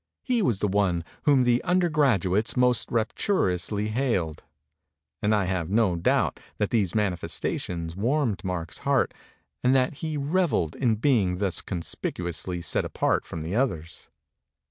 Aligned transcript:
He 0.23 0.41
was 0.41 0.57
the 0.57 0.67
one 0.67 1.03
whom 1.25 1.43
the 1.43 1.63
undergrad 1.63 2.21
uates 2.23 2.57
most 2.57 2.89
rapturously 2.91 3.89
hailed. 3.89 4.41
And 5.21 5.35
I 5.35 5.45
have 5.45 5.69
no 5.69 5.95
doubt 5.95 6.39
that 6.57 6.71
these 6.71 6.95
manifestations 6.95 7.95
warmed 7.95 8.43
Mark's 8.43 8.79
heart 8.79 9.13
and 9.63 9.75
that 9.75 9.97
he 9.97 10.17
revelled 10.17 10.75
in 10.75 10.95
being 10.95 11.37
thus 11.37 11.61
con 11.61 11.81
spicuously 11.81 12.63
set 12.63 12.83
apart 12.83 13.27
from 13.27 13.43
the 13.43 13.53
others. 13.55 14.09